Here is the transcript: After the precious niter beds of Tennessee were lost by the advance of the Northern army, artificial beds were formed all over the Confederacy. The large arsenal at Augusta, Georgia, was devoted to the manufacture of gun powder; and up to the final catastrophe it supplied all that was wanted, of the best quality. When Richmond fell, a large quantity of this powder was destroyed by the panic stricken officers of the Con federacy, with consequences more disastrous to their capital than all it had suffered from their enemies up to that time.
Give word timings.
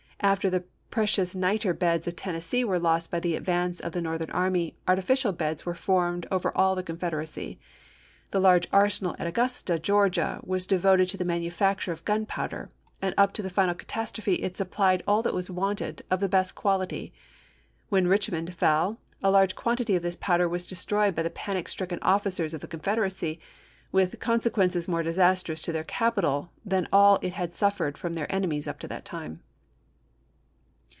After 0.23 0.51
the 0.51 0.63
precious 0.91 1.33
niter 1.33 1.73
beds 1.73 2.07
of 2.07 2.15
Tennessee 2.15 2.63
were 2.63 2.77
lost 2.77 3.09
by 3.09 3.19
the 3.19 3.35
advance 3.35 3.79
of 3.79 3.91
the 3.91 4.01
Northern 4.03 4.29
army, 4.29 4.75
artificial 4.87 5.31
beds 5.31 5.65
were 5.65 5.73
formed 5.73 6.27
all 6.29 6.35
over 6.61 6.75
the 6.75 6.83
Confederacy. 6.85 7.59
The 8.29 8.39
large 8.39 8.67
arsenal 8.71 9.15
at 9.17 9.25
Augusta, 9.25 9.79
Georgia, 9.79 10.39
was 10.43 10.67
devoted 10.67 11.09
to 11.09 11.17
the 11.17 11.25
manufacture 11.25 11.91
of 11.91 12.05
gun 12.05 12.27
powder; 12.27 12.69
and 13.01 13.15
up 13.17 13.33
to 13.33 13.41
the 13.41 13.49
final 13.49 13.73
catastrophe 13.73 14.35
it 14.35 14.55
supplied 14.55 15.01
all 15.07 15.23
that 15.23 15.33
was 15.33 15.49
wanted, 15.49 16.03
of 16.11 16.19
the 16.19 16.29
best 16.29 16.53
quality. 16.53 17.11
When 17.89 18.05
Richmond 18.07 18.53
fell, 18.53 18.99
a 19.23 19.31
large 19.31 19.55
quantity 19.55 19.95
of 19.95 20.03
this 20.03 20.17
powder 20.17 20.47
was 20.47 20.67
destroyed 20.67 21.15
by 21.15 21.23
the 21.23 21.31
panic 21.31 21.67
stricken 21.67 21.97
officers 22.03 22.53
of 22.53 22.61
the 22.61 22.67
Con 22.67 22.81
federacy, 22.81 23.39
with 23.91 24.19
consequences 24.19 24.87
more 24.87 25.01
disastrous 25.01 25.63
to 25.63 25.71
their 25.71 25.83
capital 25.83 26.51
than 26.63 26.87
all 26.93 27.17
it 27.23 27.33
had 27.33 27.53
suffered 27.53 27.97
from 27.97 28.13
their 28.13 28.31
enemies 28.31 28.67
up 28.67 28.77
to 28.81 28.87
that 28.87 29.03
time. 29.03 29.41